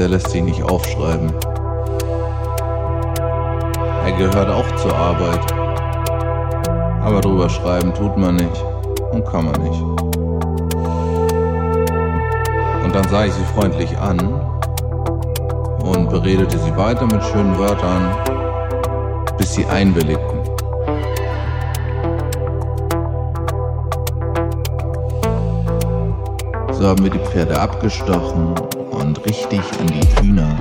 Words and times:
Der 0.00 0.08
lässt 0.08 0.30
sich 0.30 0.42
nicht 0.42 0.62
aufschreiben. 0.62 1.30
Er 4.06 4.12
gehört 4.12 4.48
auch 4.48 4.76
zur 4.76 4.96
Arbeit. 4.96 5.52
Aber 7.02 7.20
drüber 7.20 7.50
schreiben 7.50 7.92
tut 7.92 8.16
man 8.16 8.36
nicht 8.36 8.64
und 9.12 9.26
kann 9.26 9.44
man 9.44 9.60
nicht. 9.60 9.82
Und 12.82 12.94
dann 12.94 13.06
sah 13.10 13.26
ich 13.26 13.34
sie 13.34 13.44
freundlich 13.54 13.98
an 13.98 14.18
und 15.84 16.08
beredete 16.08 16.58
sie 16.58 16.74
weiter 16.78 17.04
mit 17.04 17.22
schönen 17.22 17.58
Wörtern, 17.58 18.10
bis 19.36 19.52
sie 19.52 19.66
einwilligten. 19.66 20.40
So 26.72 26.88
haben 26.88 27.04
wir 27.04 27.10
die 27.10 27.18
Pferde 27.18 27.60
abgestochen 27.60 28.54
und 29.00 29.24
richtig 29.26 29.60
an 29.80 29.86
die 29.88 30.22
Hühner 30.22 30.58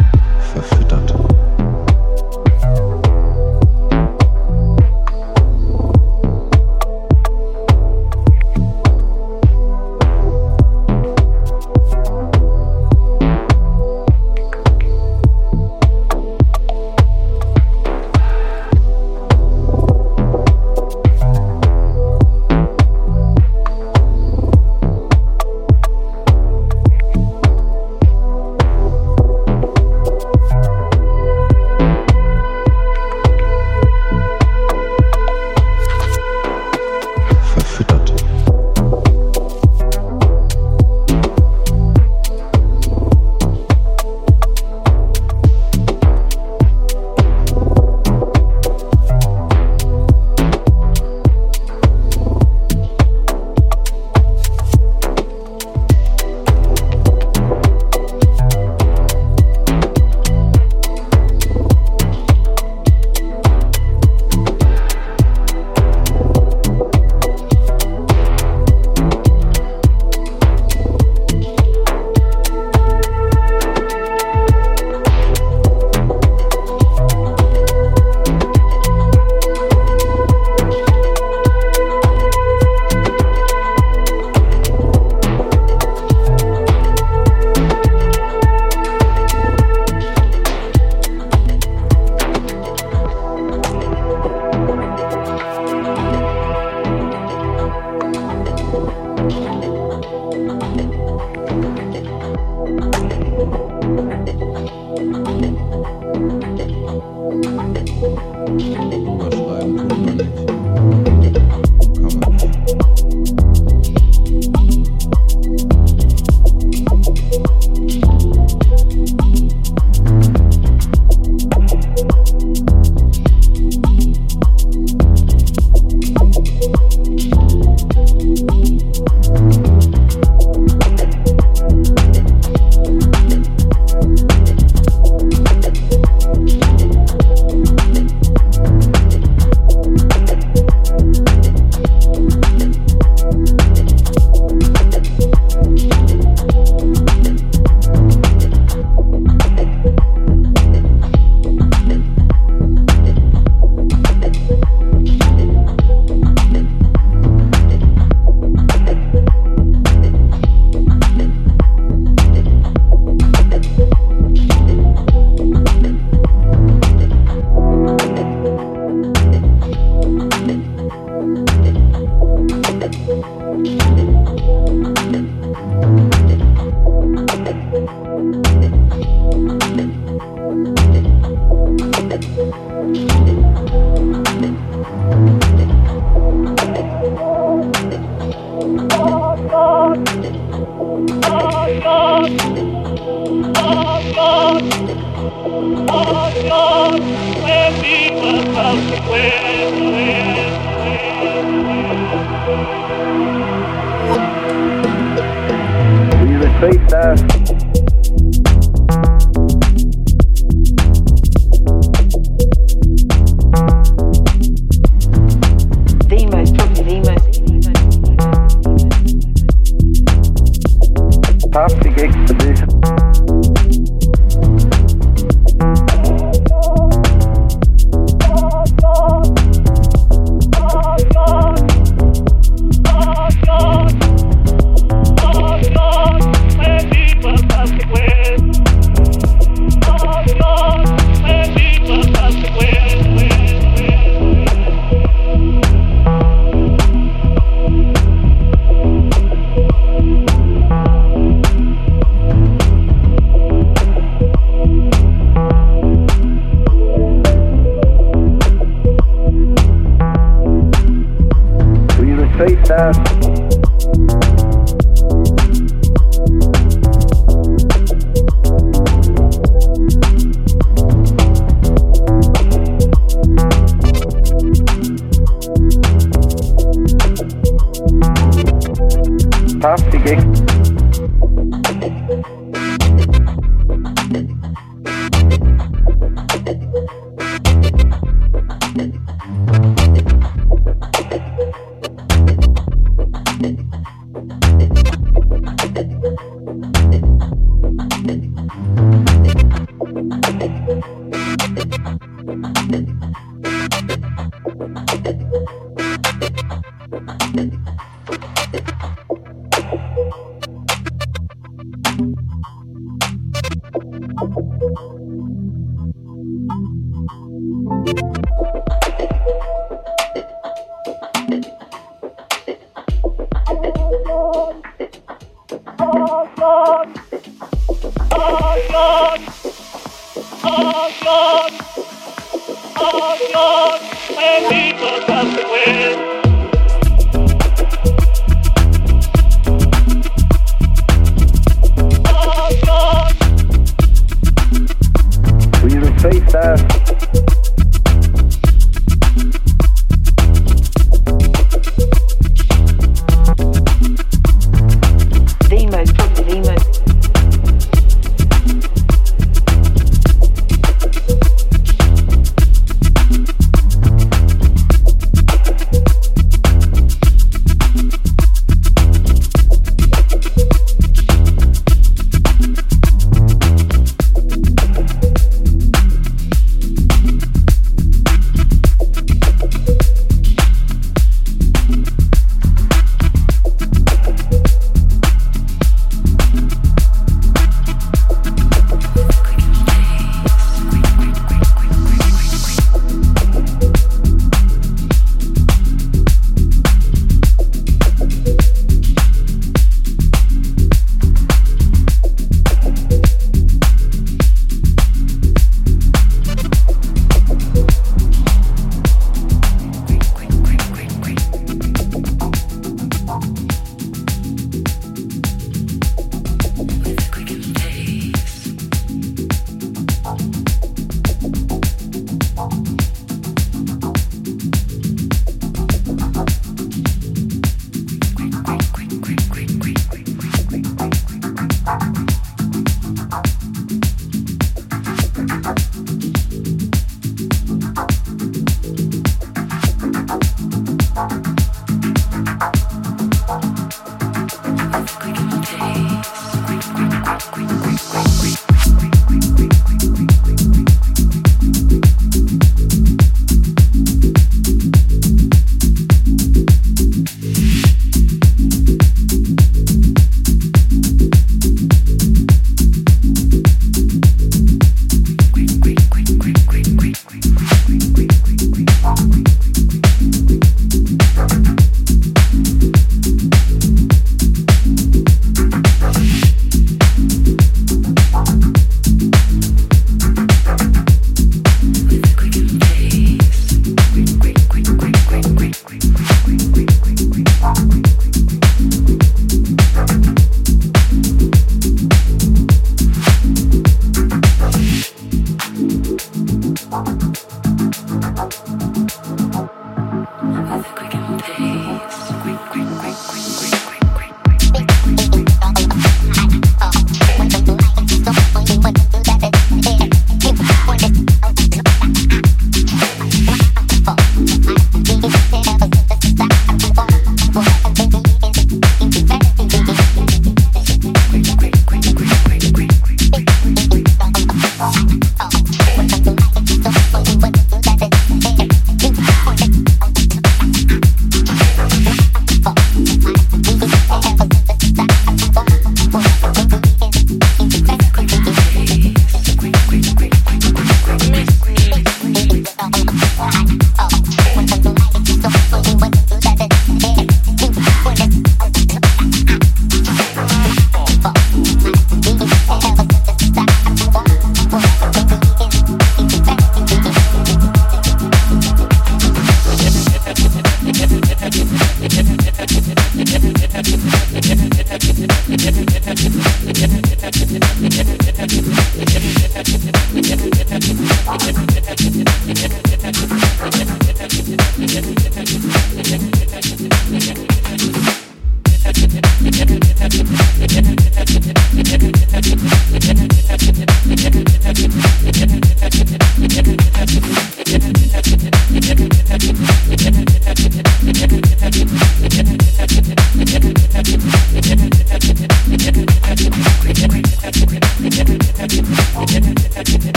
verfüttert. 0.53 1.13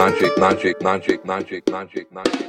Magic, 0.00 0.38
magic, 0.38 0.82
magic, 0.82 1.26
magic, 1.26 1.68
magic, 1.68 2.10
magic. 2.10 2.46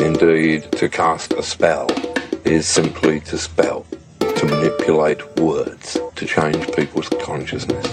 Indeed, 0.00 0.72
to 0.72 0.88
cast 0.88 1.34
a 1.34 1.42
spell 1.44 1.88
is 2.44 2.66
simply 2.66 3.20
to 3.20 3.38
spell, 3.38 3.86
to 4.18 4.46
manipulate 4.46 5.22
words, 5.36 6.00
to 6.16 6.26
change 6.26 6.66
people's 6.72 7.08
consciousness. 7.22 7.86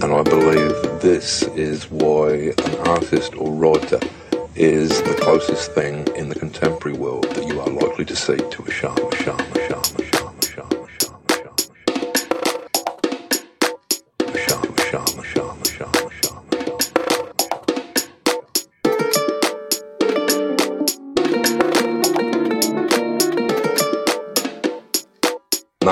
And 0.00 0.12
I 0.14 0.22
believe 0.22 0.70
this 1.00 1.42
is 1.56 1.90
why 1.90 2.54
an 2.66 2.74
artist 2.86 3.34
or 3.34 3.50
writer 3.50 3.98
is 4.54 5.02
the 5.02 5.18
closest 5.20 5.72
thing 5.72 6.06
in 6.14 6.28
the 6.28 6.36
contemporary 6.36 6.96
world 6.96 7.24
that 7.30 7.48
you 7.48 7.60
are 7.60 7.66
likely 7.66 8.04
to 8.04 8.14
see 8.14 8.36
to 8.36 8.62
a 8.62 8.70
shaman, 8.70 9.10
shaman. 9.16 9.63